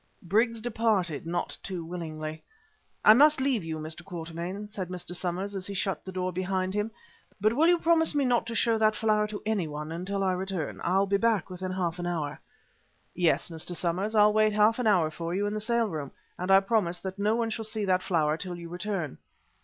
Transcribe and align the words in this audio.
Briggs 0.23 0.61
departed 0.61 1.27
not 1.27 1.55
too 1.61 1.85
willingly. 1.85 2.41
"I 3.05 3.13
must 3.13 3.39
leave 3.39 3.63
you, 3.63 3.77
Mr. 3.77 4.03
Quatermain," 4.03 4.71
said 4.71 4.89
Mr. 4.89 5.15
Somers 5.15 5.55
as 5.55 5.67
he 5.67 5.75
shut 5.75 6.03
the 6.03 6.11
door 6.11 6.33
behind 6.33 6.73
him. 6.73 6.89
"But 7.39 7.53
will 7.53 7.67
you 7.67 7.77
promise 7.77 8.15
me 8.15 8.25
not 8.25 8.47
to 8.47 8.55
show 8.55 8.79
that 8.79 8.95
flower 8.95 9.27
to 9.27 9.43
anyone 9.45 9.91
until 9.91 10.23
I 10.23 10.31
return? 10.31 10.81
I'll 10.83 11.05
be 11.05 11.17
back 11.17 11.51
within 11.51 11.73
half 11.73 11.99
an 11.99 12.07
hour." 12.07 12.39
"Yes, 13.13 13.49
Mr. 13.49 13.75
Somers. 13.75 14.15
I'll 14.15 14.33
wait 14.33 14.53
half 14.53 14.79
an 14.79 14.87
hour 14.87 15.11
for 15.11 15.35
you 15.35 15.45
in 15.45 15.53
the 15.53 15.59
sale 15.61 15.85
room, 15.87 16.09
and 16.35 16.49
I 16.49 16.61
promise 16.61 16.97
that 16.97 17.19
no 17.19 17.35
one 17.35 17.51
shall 17.51 17.63
see 17.63 17.85
that 17.85 18.01
flower 18.01 18.37
till 18.37 18.55
you 18.55 18.69
return." 18.69 19.19